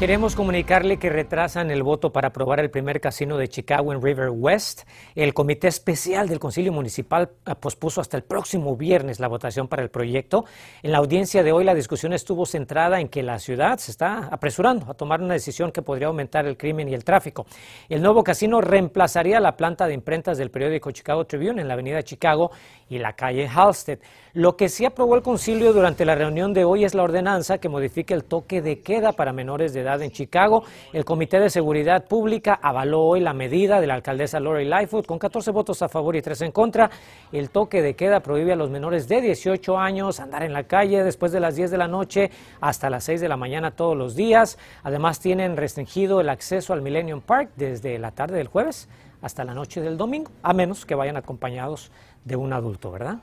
Queremos 0.00 0.34
comunicarle 0.34 0.96
que 0.96 1.10
retrasan 1.10 1.70
el 1.70 1.82
voto 1.82 2.10
para 2.10 2.28
aprobar 2.28 2.58
el 2.58 2.70
primer 2.70 3.02
casino 3.02 3.36
de 3.36 3.48
Chicago 3.48 3.92
en 3.92 4.00
River 4.00 4.30
West. 4.30 4.88
El 5.14 5.34
Comité 5.34 5.68
Especial 5.68 6.26
del 6.26 6.38
Concilio 6.38 6.72
Municipal 6.72 7.28
eh, 7.44 7.54
pospuso 7.54 8.00
hasta 8.00 8.16
el 8.16 8.22
próximo 8.22 8.78
viernes 8.78 9.20
la 9.20 9.28
votación 9.28 9.68
para 9.68 9.82
el 9.82 9.90
proyecto. 9.90 10.46
En 10.82 10.92
la 10.92 10.98
audiencia 10.98 11.42
de 11.42 11.52
hoy 11.52 11.64
la 11.64 11.74
discusión 11.74 12.14
estuvo 12.14 12.46
centrada 12.46 12.98
en 12.98 13.10
que 13.10 13.22
la 13.22 13.38
ciudad 13.38 13.76
se 13.76 13.90
está 13.90 14.30
apresurando 14.32 14.90
a 14.90 14.94
tomar 14.94 15.20
una 15.20 15.34
decisión 15.34 15.70
que 15.70 15.82
podría 15.82 16.06
aumentar 16.06 16.46
el 16.46 16.56
crimen 16.56 16.88
y 16.88 16.94
el 16.94 17.04
tráfico. 17.04 17.44
El 17.90 18.00
nuevo 18.00 18.24
casino 18.24 18.62
reemplazaría 18.62 19.38
la 19.38 19.54
planta 19.54 19.86
de 19.86 19.92
imprentas 19.92 20.38
del 20.38 20.50
periódico 20.50 20.92
Chicago 20.92 21.26
Tribune 21.26 21.60
en 21.60 21.68
la 21.68 21.74
avenida 21.74 22.02
Chicago 22.02 22.52
y 22.88 22.96
la 22.96 23.12
calle 23.12 23.46
Halstead. 23.46 23.98
Lo 24.32 24.56
que 24.56 24.70
sí 24.70 24.86
aprobó 24.86 25.16
el 25.16 25.22
concilio 25.22 25.74
durante 25.74 26.06
la 26.06 26.14
reunión 26.14 26.54
de 26.54 26.64
hoy 26.64 26.84
es 26.84 26.94
la 26.94 27.02
ordenanza 27.02 27.58
que 27.58 27.68
modifica 27.68 28.14
el 28.14 28.24
toque 28.24 28.62
de 28.62 28.80
queda 28.80 29.12
para 29.12 29.34
menores 29.34 29.74
de 29.74 29.80
edad 29.80 29.89
en 29.98 30.10
Chicago. 30.10 30.62
El 30.92 31.04
Comité 31.04 31.40
de 31.40 31.50
Seguridad 31.50 32.04
Pública 32.04 32.60
avaló 32.62 33.02
hoy 33.02 33.20
la 33.20 33.32
medida 33.32 33.80
de 33.80 33.86
la 33.86 33.94
alcaldesa 33.94 34.38
Lori 34.38 34.64
Lightfoot 34.64 35.06
con 35.06 35.18
14 35.18 35.50
votos 35.50 35.82
a 35.82 35.88
favor 35.88 36.14
y 36.14 36.22
3 36.22 36.42
en 36.42 36.52
contra. 36.52 36.90
El 37.32 37.50
toque 37.50 37.82
de 37.82 37.94
queda 37.94 38.20
prohíbe 38.20 38.52
a 38.52 38.56
los 38.56 38.70
menores 38.70 39.08
de 39.08 39.20
18 39.20 39.78
años 39.78 40.20
andar 40.20 40.42
en 40.42 40.52
la 40.52 40.64
calle 40.64 41.02
después 41.02 41.32
de 41.32 41.40
las 41.40 41.56
10 41.56 41.72
de 41.72 41.78
la 41.78 41.88
noche 41.88 42.30
hasta 42.60 42.90
las 42.90 43.04
6 43.04 43.20
de 43.20 43.28
la 43.28 43.36
mañana 43.36 43.72
todos 43.72 43.96
los 43.96 44.14
días. 44.14 44.58
Además 44.82 45.18
tienen 45.18 45.56
restringido 45.56 46.20
el 46.20 46.28
acceso 46.28 46.72
al 46.72 46.82
Millennium 46.82 47.20
Park 47.20 47.50
desde 47.56 47.98
la 47.98 48.12
tarde 48.12 48.36
del 48.36 48.48
jueves 48.48 48.88
hasta 49.22 49.44
la 49.44 49.54
noche 49.54 49.80
del 49.80 49.96
domingo, 49.96 50.30
a 50.42 50.52
menos 50.52 50.86
que 50.86 50.94
vayan 50.94 51.16
acompañados 51.16 51.90
de 52.24 52.36
un 52.36 52.52
adulto, 52.52 52.90
¿verdad? 52.90 53.18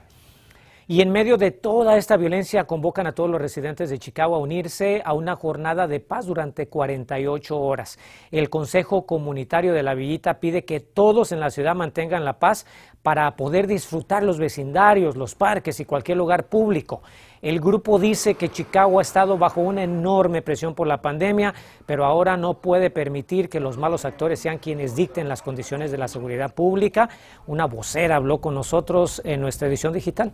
Y 0.89 1.01
en 1.01 1.11
medio 1.11 1.35
de 1.35 1.51
toda 1.51 1.97
esta 1.97 2.15
violencia 2.15 2.63
convocan 2.63 3.07
a 3.07 3.11
todos 3.11 3.29
los 3.29 3.41
residentes 3.41 3.89
de 3.89 3.99
Chicago 3.99 4.35
a 4.35 4.39
unirse 4.39 5.01
a 5.03 5.11
una 5.11 5.35
jornada 5.35 5.85
de 5.85 5.99
paz 5.99 6.25
durante 6.27 6.69
48 6.69 7.59
horas. 7.59 7.99
El 8.31 8.49
Consejo 8.49 9.05
Comunitario 9.05 9.73
de 9.73 9.83
la 9.83 9.95
Villita 9.95 10.39
pide 10.39 10.63
que 10.63 10.79
todos 10.79 11.33
en 11.33 11.41
la 11.41 11.49
ciudad 11.49 11.75
mantengan 11.75 12.23
la 12.23 12.39
paz 12.39 12.65
para 13.03 13.35
poder 13.35 13.67
disfrutar 13.67 14.23
los 14.23 14.39
vecindarios, 14.39 15.17
los 15.17 15.35
parques 15.35 15.81
y 15.81 15.85
cualquier 15.85 16.19
lugar 16.19 16.47
público. 16.47 17.01
El 17.41 17.59
grupo 17.59 17.99
dice 17.99 18.35
que 18.35 18.47
Chicago 18.47 18.99
ha 18.99 19.01
estado 19.01 19.37
bajo 19.37 19.59
una 19.59 19.83
enorme 19.83 20.41
presión 20.41 20.73
por 20.73 20.87
la 20.87 21.01
pandemia, 21.01 21.53
pero 21.85 22.05
ahora 22.05 22.37
no 22.37 22.61
puede 22.61 22.91
permitir 22.91 23.49
que 23.49 23.59
los 23.59 23.77
malos 23.77 24.05
actores 24.05 24.39
sean 24.39 24.57
quienes 24.57 24.95
dicten 24.95 25.27
las 25.27 25.41
condiciones 25.41 25.91
de 25.91 25.97
la 25.97 26.07
seguridad 26.07 26.55
pública. 26.55 27.09
Una 27.45 27.65
vocera 27.65 28.15
habló 28.15 28.39
con 28.39 28.55
nosotros 28.55 29.21
en 29.25 29.41
nuestra 29.41 29.67
edición 29.67 29.91
digital. 29.91 30.31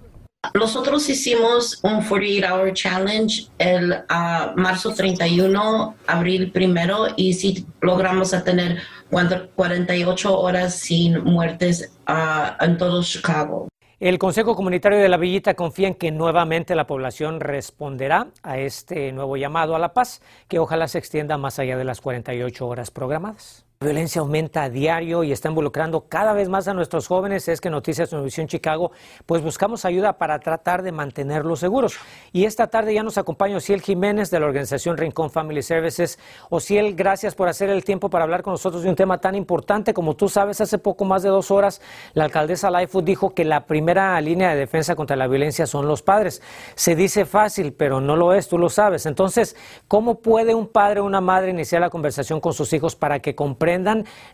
Nosotros 0.54 1.10
hicimos 1.10 1.80
un 1.84 2.02
48-hour 2.02 2.74
challenge 2.74 3.48
el 3.58 3.92
uh, 3.92 4.60
marzo 4.60 4.94
31, 4.94 5.96
abril 6.06 6.52
primero, 6.52 7.08
y 7.16 7.34
si 7.34 7.66
logramos 7.82 8.32
tener 8.44 8.82
48 9.10 10.40
horas 10.40 10.76
sin 10.76 11.24
muertes 11.24 11.92
uh, 12.08 12.64
en 12.64 12.78
todo 12.78 13.02
Chicago. 13.04 13.68
El 14.00 14.20
Consejo 14.20 14.56
Comunitario 14.56 15.00
de 15.00 15.08
la 15.08 15.18
Villita 15.18 15.54
confía 15.54 15.88
en 15.88 15.96
que 15.96 16.12
nuevamente 16.12 16.76
la 16.76 16.88
población 16.88 17.40
responderá 17.40 18.28
a 18.44 18.58
este 18.58 19.14
nuevo 19.14 19.38
llamado 19.38 19.76
a 19.76 19.80
la 19.80 19.94
paz, 19.94 20.22
que 20.50 20.60
ojalá 20.60 20.90
se 20.90 20.98
extienda 20.98 21.38
más 21.38 21.58
allá 21.58 21.78
de 21.78 21.86
las 21.86 22.02
48 22.02 22.68
horas 22.68 22.92
programadas. 22.92 23.66
La 23.84 23.88
violencia 23.88 24.22
aumenta 24.22 24.64
a 24.64 24.70
diario 24.70 25.26
y 25.26 25.34
está 25.34 25.50
involucrando 25.50 26.08
cada 26.08 26.32
vez 26.32 26.48
más 26.48 26.70
a 26.70 26.74
nuestros 26.74 27.06
jóvenes. 27.06 27.50
Es 27.50 27.60
que 27.60 27.70
Noticias 27.70 28.14
Univisión 28.14 28.48
Chicago, 28.48 28.94
pues 29.26 29.44
buscamos 29.44 29.84
ayuda 29.84 30.18
para 30.18 30.40
tratar 30.40 30.84
de 30.84 30.94
mantenerlos 30.94 31.60
seguros. 31.60 31.98
Y 32.32 32.46
esta 32.46 32.68
tarde 32.68 32.94
ya 32.94 33.04
nos 33.04 33.18
acompaña 33.18 33.58
Ociel 33.58 33.82
Jiménez 33.82 34.32
de 34.32 34.40
la 34.40 34.46
organización 34.46 34.96
Rincón 34.96 35.30
Family 35.30 35.62
Services. 35.62 36.18
Ociel, 36.50 36.96
gracias 36.96 37.36
por 37.36 37.50
hacer 37.50 37.70
el 37.70 37.84
tiempo 37.84 38.10
para 38.10 38.24
hablar 38.24 38.42
con 38.42 38.54
nosotros 38.54 38.84
de 38.84 38.90
un 38.90 38.96
tema 38.96 39.18
tan 39.18 39.36
importante. 39.36 39.94
Como 39.94 40.16
tú 40.16 40.30
sabes, 40.30 40.62
hace 40.62 40.78
poco 40.78 41.04
más 41.04 41.22
de 41.22 41.28
dos 41.28 41.52
horas, 41.52 41.82
la 42.14 42.24
alcaldesa 42.24 42.72
Lightfoot 42.72 43.04
dijo 43.04 43.34
que 43.34 43.44
la 43.44 43.66
primera 43.66 44.22
línea 44.22 44.52
de 44.52 44.56
defensa 44.56 44.96
contra 44.96 45.18
la 45.18 45.28
violencia 45.28 45.68
son 45.68 45.90
los 45.90 46.02
padres. 46.02 46.42
Se 46.76 46.96
dice 46.96 47.26
fácil, 47.26 47.74
pero 47.74 48.00
no 48.00 48.16
lo 48.16 48.34
es, 48.34 48.48
tú 48.48 48.58
lo 48.58 48.70
sabes. 48.70 49.06
Entonces, 49.06 49.58
¿cómo 49.90 50.22
puede 50.22 50.56
un 50.56 50.70
padre 50.70 51.02
o 51.02 51.04
una 51.04 51.20
madre 51.20 51.50
iniciar 51.50 51.82
la 51.82 51.90
conversación 51.90 52.40
con 52.40 52.54
sus 52.54 52.72
hijos 52.72 52.96
para 52.96 53.20
que 53.20 53.36
comprendan 53.36 53.73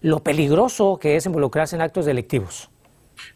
lo 0.02 0.20
peligroso 0.20 0.98
que 1.00 1.16
es 1.16 1.26
involucrarse 1.26 1.76
en 1.76 1.82
actos 1.82 2.06
delictivos. 2.06 2.70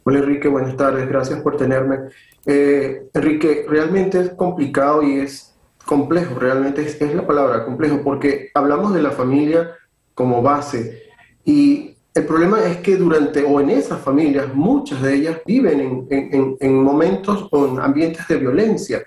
Hola 0.04 0.20
Enrique, 0.20 0.48
buenas 0.48 0.76
tardes, 0.76 1.08
gracias 1.08 1.42
por 1.42 1.58
tenerme. 1.58 2.00
Eh, 2.46 3.10
Enrique, 3.14 3.66
realmente 3.68 4.20
es 4.20 4.30
complicado 4.32 5.04
y 5.04 5.20
es 5.20 5.54
complejo, 5.86 6.40
realmente 6.40 6.82
es, 6.82 7.00
la 7.14 7.28
palabra 7.28 7.66
complejo, 7.66 8.02
porque 8.04 8.50
hablamos 8.54 8.94
de 8.94 9.02
la 9.02 9.12
familia 9.12 9.72
como 10.14 10.42
base 10.42 11.04
y 11.44 11.98
el 12.14 12.26
problema 12.26 12.64
es 12.64 12.78
que 12.78 12.96
durante 12.96 13.44
o 13.44 13.60
en 13.60 13.72
esas 13.72 14.00
familias, 14.00 14.54
muchas 14.54 15.02
de 15.02 15.16
ellas 15.16 15.38
viven 15.46 16.08
en, 16.10 16.58
en 16.60 16.84
momentos 16.84 17.48
o 17.52 17.68
en 17.68 17.80
ambientes 17.80 18.28
de 18.28 18.38
violencia, 18.38 19.04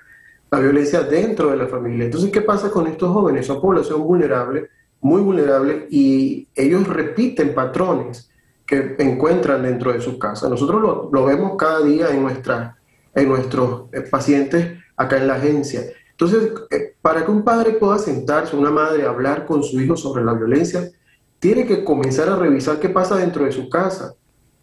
la 0.50 0.58
violencia 0.58 1.02
dentro 1.02 1.50
de 1.50 1.56
la 1.56 1.66
familia. 1.66 2.06
Entonces, 2.06 2.30
¿qué 2.30 2.40
pasa 2.40 2.70
con 2.70 2.86
estos 2.88 3.12
jóvenes? 3.12 3.46
Son 3.46 3.60
población 3.60 4.02
vulnerable 4.02 4.68
muy 5.00 5.20
vulnerable 5.20 5.86
y 5.90 6.48
ellos 6.54 6.86
repiten 6.88 7.54
patrones 7.54 8.30
que 8.66 8.96
encuentran 8.98 9.62
dentro 9.62 9.92
de 9.92 10.00
su 10.00 10.18
casa. 10.18 10.48
Nosotros 10.48 11.08
lo, 11.12 11.24
vemos 11.24 11.56
cada 11.56 11.80
día 11.82 12.10
en, 12.10 12.22
nuestra, 12.22 12.76
en 13.14 13.28
nuestros 13.28 13.84
eh, 13.92 14.00
pacientes 14.00 14.78
acá 14.96 15.18
en 15.18 15.28
la 15.28 15.34
agencia. 15.34 15.82
Entonces, 16.10 16.52
eh, 16.70 16.94
para 17.00 17.24
que 17.24 17.30
un 17.30 17.44
padre 17.44 17.72
pueda 17.72 17.98
sentarse, 17.98 18.56
una 18.56 18.70
madre, 18.70 19.04
hablar 19.04 19.46
con 19.46 19.62
su 19.62 19.80
hijo 19.80 19.96
sobre 19.96 20.24
la 20.24 20.32
violencia, 20.34 20.90
tiene 21.38 21.66
que 21.66 21.84
comenzar 21.84 22.28
a 22.28 22.36
revisar 22.36 22.80
qué 22.80 22.88
pasa 22.88 23.16
dentro 23.16 23.44
de 23.44 23.52
su 23.52 23.68
casa. 23.68 24.14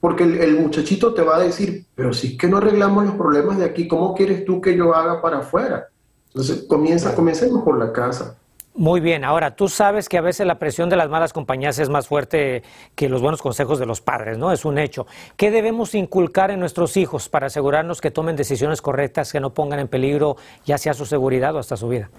porque 0.01 0.25
el, 0.25 0.59
muchachito 0.59 1.13
te 1.13 1.21
va 1.21 1.37
a 1.37 1.39
decir, 1.39 1.85
pero 1.95 2.11
si 2.11 2.33
es 2.33 2.37
que 2.37 2.49
no 2.49 2.57
arreglamos 2.57 3.05
los 3.05 3.15
problemas 3.15 3.57
de 3.57 3.63
aquí, 3.63 3.87
¿cómo 3.87 4.13
quieres 4.13 4.43
tú 4.43 4.59
que 4.59 4.75
yo 4.75 4.93
haga 4.93 5.21
para 5.21 5.37
afuera? 5.37 5.87
Entonces, 6.27 6.65
comienza, 6.67 7.15
comencemos 7.15 7.63
por 7.63 7.79
la 7.79 7.93
casa. 7.93 8.37
Muy 8.75 9.01
bien, 9.01 9.23
ahora 9.23 9.55
tú 9.55 9.67
sabes 9.67 10.09
que 10.09 10.17
a 10.17 10.21
veces 10.21 10.47
la 10.47 10.57
presión 10.57 10.89
de 10.89 10.95
las 10.95 11.07
malas 11.07 11.31
compañías 11.31 11.77
es 11.77 11.89
más 11.89 12.07
fuerte 12.07 12.63
que 12.95 13.07
los 13.07 13.21
buenos 13.21 13.39
consejos 13.39 13.77
de 13.77 13.85
los 13.85 14.01
padres, 14.01 14.39
¿no? 14.39 14.51
Es 14.51 14.65
un 14.65 14.79
hecho. 14.79 15.05
¿Qué 15.37 15.51
debemos 15.51 15.93
inculcar 15.93 16.49
en 16.49 16.59
nuestros 16.59 16.97
hijos 16.97 17.29
para 17.29 17.47
asegurarnos 17.47 18.01
que 18.01 18.09
tomen 18.09 18.35
decisiones 18.35 18.81
correctas, 18.81 19.31
que 19.31 19.39
no 19.39 19.53
pongan 19.53 19.79
en 19.79 19.87
peligro 19.87 20.37
ya 20.65 20.79
sea 20.79 20.95
su 20.95 21.05
seguridad 21.05 21.55
o 21.55 21.59
hasta 21.59 21.77
su 21.77 21.87
vida? 21.87 22.09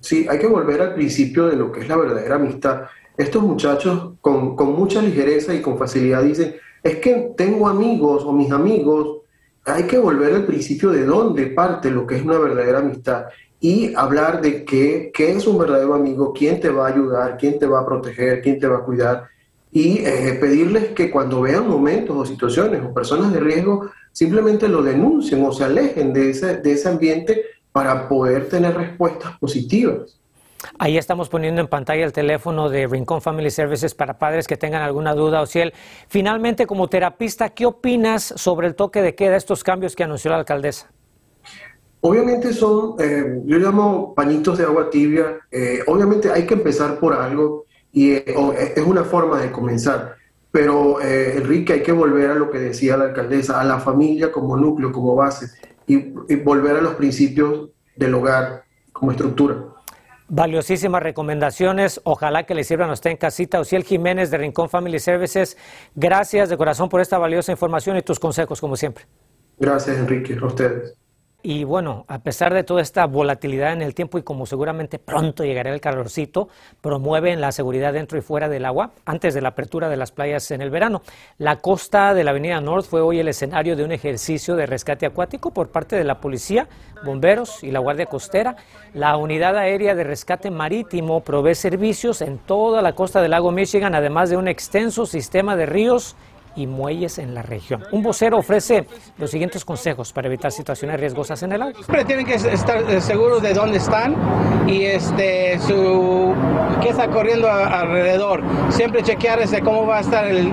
Sí, 0.00 0.28
hay 0.30 0.38
que 0.38 0.46
volver 0.46 0.80
al 0.80 0.94
principio 0.94 1.48
de 1.48 1.56
lo 1.56 1.72
que 1.72 1.80
es 1.80 1.88
la 1.88 1.96
verdadera 1.96 2.36
amistad. 2.36 2.82
Estos 3.16 3.42
muchachos 3.42 4.12
con, 4.20 4.54
con 4.54 4.74
mucha 4.74 5.02
ligereza 5.02 5.54
y 5.54 5.60
con 5.60 5.76
facilidad 5.76 6.22
dicen, 6.22 6.54
es 6.84 6.96
que 6.98 7.32
tengo 7.36 7.66
amigos 7.66 8.22
o 8.24 8.30
mis 8.32 8.52
amigos, 8.52 9.22
hay 9.64 9.82
que 9.88 9.98
volver 9.98 10.34
al 10.34 10.46
principio 10.46 10.90
de 10.90 11.04
dónde 11.04 11.48
parte 11.48 11.90
lo 11.90 12.06
que 12.06 12.14
es 12.14 12.22
una 12.22 12.38
verdadera 12.38 12.78
amistad 12.78 13.24
y 13.60 13.94
hablar 13.94 14.40
de 14.40 14.64
qué, 14.64 15.10
qué 15.14 15.32
es 15.32 15.46
un 15.46 15.58
verdadero 15.58 15.94
amigo, 15.94 16.32
quién 16.32 16.60
te 16.60 16.68
va 16.68 16.86
a 16.86 16.92
ayudar, 16.92 17.36
quién 17.38 17.58
te 17.58 17.66
va 17.66 17.80
a 17.80 17.86
proteger, 17.86 18.42
quién 18.42 18.60
te 18.60 18.66
va 18.66 18.78
a 18.78 18.84
cuidar 18.84 19.28
y 19.76 19.98
eh, 20.06 20.38
pedirles 20.40 20.88
que 20.94 21.10
cuando 21.10 21.42
vean 21.42 21.68
momentos 21.68 22.16
o 22.16 22.24
situaciones 22.24 22.82
o 22.82 22.94
personas 22.94 23.30
de 23.30 23.40
riesgo, 23.40 23.90
simplemente 24.10 24.68
lo 24.68 24.82
denuncien 24.82 25.44
o 25.44 25.52
se 25.52 25.64
alejen 25.64 26.14
de 26.14 26.30
ese, 26.30 26.56
de 26.58 26.72
ese 26.72 26.88
ambiente 26.88 27.42
para 27.72 28.08
poder 28.08 28.48
tener 28.48 28.74
respuestas 28.74 29.38
positivas. 29.38 30.18
Ahí 30.78 30.96
estamos 30.96 31.28
poniendo 31.28 31.60
en 31.60 31.68
pantalla 31.68 32.06
el 32.06 32.12
teléfono 32.14 32.70
de 32.70 32.86
Rincón 32.86 33.20
Family 33.20 33.50
Services 33.50 33.94
para 33.94 34.18
padres 34.18 34.46
que 34.46 34.56
tengan 34.56 34.80
alguna 34.80 35.12
duda. 35.12 35.42
O 35.42 35.46
si 35.46 35.60
finalmente, 36.08 36.66
como 36.66 36.88
terapista, 36.88 37.50
¿qué 37.50 37.66
opinas 37.66 38.32
sobre 38.36 38.68
el 38.68 38.74
toque 38.74 39.02
de 39.02 39.14
queda, 39.14 39.36
estos 39.36 39.62
cambios 39.62 39.94
que 39.94 40.04
anunció 40.04 40.30
la 40.30 40.38
alcaldesa? 40.38 40.90
Obviamente 42.08 42.52
son, 42.52 42.94
eh, 43.00 43.42
yo 43.46 43.58
llamo 43.58 44.14
pañitos 44.14 44.58
de 44.58 44.64
agua 44.64 44.90
tibia. 44.90 45.40
Eh, 45.50 45.80
obviamente 45.88 46.30
hay 46.30 46.46
que 46.46 46.54
empezar 46.54 47.00
por 47.00 47.12
algo 47.12 47.64
y 47.90 48.12
eh, 48.12 48.24
es 48.76 48.86
una 48.86 49.02
forma 49.02 49.40
de 49.40 49.50
comenzar. 49.50 50.14
Pero, 50.52 51.02
Enrique, 51.02 51.72
hay 51.72 51.82
que 51.82 51.90
volver 51.90 52.30
a 52.30 52.34
lo 52.34 52.48
que 52.48 52.58
decía 52.58 52.96
la 52.96 53.06
alcaldesa, 53.06 53.60
a 53.60 53.64
la 53.64 53.80
familia 53.80 54.30
como 54.30 54.56
núcleo, 54.56 54.92
como 54.92 55.16
base, 55.16 55.48
y 55.86 55.96
volver 56.36 56.76
a 56.76 56.80
los 56.80 56.94
principios 56.94 57.70
del 57.96 58.14
hogar 58.14 58.62
como 58.92 59.10
estructura. 59.10 59.64
Valiosísimas 60.28 61.02
recomendaciones. 61.02 62.00
Ojalá 62.04 62.44
que 62.44 62.54
le 62.54 62.62
sirvan 62.62 62.88
a 62.88 62.92
usted 62.92 63.10
en 63.10 63.16
casita. 63.16 63.58
Ociel 63.58 63.82
Jiménez 63.82 64.30
de 64.30 64.38
Rincón 64.38 64.70
Family 64.70 65.00
Services, 65.00 65.58
gracias 65.96 66.48
de 66.48 66.56
corazón 66.56 66.88
por 66.88 67.00
esta 67.00 67.18
valiosa 67.18 67.50
información 67.50 67.96
y 67.96 68.02
tus 68.02 68.20
consejos, 68.20 68.60
como 68.60 68.76
siempre. 68.76 69.04
Gracias, 69.58 69.98
Enrique. 69.98 70.38
A 70.40 70.46
ustedes. 70.46 70.96
Y 71.48 71.62
bueno, 71.62 72.06
a 72.08 72.18
pesar 72.18 72.52
de 72.52 72.64
toda 72.64 72.82
esta 72.82 73.06
volatilidad 73.06 73.72
en 73.72 73.80
el 73.80 73.94
tiempo 73.94 74.18
y 74.18 74.24
como 74.24 74.46
seguramente 74.46 74.98
pronto 74.98 75.44
llegará 75.44 75.72
el 75.72 75.80
calorcito, 75.80 76.48
promueven 76.80 77.40
la 77.40 77.52
seguridad 77.52 77.92
dentro 77.92 78.18
y 78.18 78.20
fuera 78.20 78.48
del 78.48 78.64
agua 78.64 78.90
antes 79.04 79.32
de 79.32 79.40
la 79.40 79.50
apertura 79.50 79.88
de 79.88 79.96
las 79.96 80.10
playas 80.10 80.50
en 80.50 80.60
el 80.60 80.70
verano. 80.70 81.02
La 81.38 81.60
costa 81.60 82.14
de 82.14 82.24
la 82.24 82.32
Avenida 82.32 82.60
North 82.60 82.86
fue 82.86 83.00
hoy 83.00 83.20
el 83.20 83.28
escenario 83.28 83.76
de 83.76 83.84
un 83.84 83.92
ejercicio 83.92 84.56
de 84.56 84.66
rescate 84.66 85.06
acuático 85.06 85.52
por 85.52 85.68
parte 85.68 85.94
de 85.94 86.02
la 86.02 86.20
policía, 86.20 86.66
bomberos 87.04 87.62
y 87.62 87.70
la 87.70 87.78
Guardia 87.78 88.06
Costera. 88.06 88.56
La 88.92 89.16
unidad 89.16 89.56
aérea 89.56 89.94
de 89.94 90.02
rescate 90.02 90.50
marítimo 90.50 91.20
provee 91.20 91.54
servicios 91.54 92.22
en 92.22 92.38
toda 92.38 92.82
la 92.82 92.96
costa 92.96 93.22
del 93.22 93.30
lago 93.30 93.52
Michigan, 93.52 93.94
además 93.94 94.30
de 94.30 94.36
un 94.36 94.48
extenso 94.48 95.06
sistema 95.06 95.54
de 95.54 95.66
ríos 95.66 96.16
y 96.56 96.66
muelles 96.66 97.18
en 97.18 97.34
la 97.34 97.42
región. 97.42 97.84
Un 97.92 98.02
vocero 98.02 98.38
ofrece 98.38 98.86
los 99.18 99.30
siguientes 99.30 99.64
consejos 99.64 100.12
para 100.12 100.28
evitar 100.28 100.50
situaciones 100.50 100.98
riesgosas 100.98 101.42
en 101.42 101.52
el 101.52 101.62
agua. 101.62 101.74
Siempre 101.74 102.04
tienen 102.04 102.26
que 102.26 102.34
estar 102.34 102.82
eh, 102.90 103.00
seguros 103.00 103.42
de 103.42 103.54
dónde 103.54 103.78
están 103.78 104.16
y 104.66 104.82
este 104.84 105.58
qué 106.80 106.88
está 106.88 107.08
corriendo 107.08 107.50
alrededor. 107.50 108.42
Siempre 108.70 109.02
chequear 109.02 109.40
ese 109.40 109.60
cómo 109.60 109.86
va 109.86 109.98
a 109.98 110.00
estar 110.00 110.26
el 110.26 110.52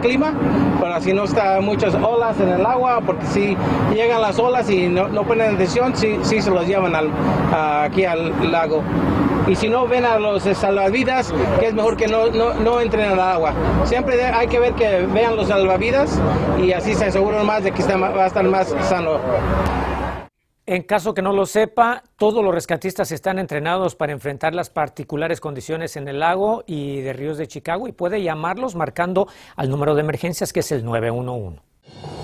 clima 0.00 0.34
para 0.80 1.00
si 1.00 1.12
no 1.12 1.24
está 1.24 1.60
muchas 1.60 1.94
olas 1.94 2.38
en 2.40 2.48
el 2.48 2.66
agua, 2.66 3.00
porque 3.04 3.26
si 3.26 3.56
llegan 3.94 4.20
las 4.20 4.38
olas 4.38 4.68
y 4.68 4.88
no, 4.88 5.08
ponen 5.24 5.54
atención, 5.54 5.96
sí, 5.96 6.18
sí 6.22 6.42
se 6.42 6.50
los 6.50 6.66
llevan 6.66 6.92
aquí 7.52 8.04
al 8.04 8.52
lago 8.52 8.82
y 9.46 9.54
si 9.54 9.68
no 9.68 9.86
ven 9.86 10.04
a 10.04 10.18
los 10.18 10.42
salvavidas, 10.42 11.32
que 11.60 11.66
es 11.66 11.74
mejor 11.74 11.96
que 11.96 12.06
no, 12.06 12.28
no, 12.30 12.80
entren 12.80 13.10
al 13.10 13.20
agua. 13.20 13.52
Siempre 13.84 14.22
hay 14.22 14.46
que 14.46 14.58
ver 14.58 14.74
que 14.74 15.06
vean 15.06 15.36
los 15.36 15.48
salvavidas 15.48 16.18
y 16.58 16.72
así 16.72 16.94
se 16.94 17.06
aseguran 17.06 17.44
más 17.44 17.62
de 17.62 17.72
que 17.72 17.82
va 17.82 18.24
a 18.24 18.26
estar 18.26 18.44
más 18.44 18.74
sano. 18.88 19.20
En 20.66 20.82
caso 20.82 21.12
que 21.12 21.20
no 21.20 21.34
lo 21.34 21.44
sepa, 21.44 22.02
todos 22.16 22.42
los 22.42 22.54
rescatistas 22.54 23.12
están 23.12 23.38
entrenados 23.38 23.96
para 23.96 24.12
enfrentar 24.12 24.54
las 24.54 24.70
particulares 24.70 25.38
condiciones 25.38 25.96
en 25.96 26.08
el 26.08 26.20
lago 26.20 26.64
y 26.66 27.02
de 27.02 27.12
ríos 27.12 27.36
de 27.36 27.46
Chicago 27.46 27.86
y 27.86 27.92
puede 27.92 28.22
llamarlos 28.22 28.74
marcando 28.74 29.28
al 29.56 29.68
número 29.68 29.94
de 29.94 30.00
emergencias 30.00 30.54
que 30.54 30.60
es 30.60 30.72
el 30.72 30.82
911. 30.82 32.23